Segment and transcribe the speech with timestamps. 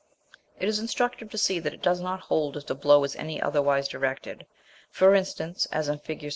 [0.59, 3.39] ]It is instructive to see that it does not hold if the blow is any
[3.39, 4.47] otherwise directed;
[4.89, 6.27] for instance, as in Fig.